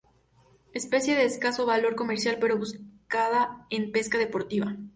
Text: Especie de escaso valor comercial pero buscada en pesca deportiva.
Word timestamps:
Especie 0.73 1.15
de 1.15 1.25
escaso 1.25 1.67
valor 1.67 1.95
comercial 1.95 2.37
pero 2.41 2.57
buscada 2.57 3.67
en 3.69 3.91
pesca 3.91 4.17
deportiva. 4.17 4.75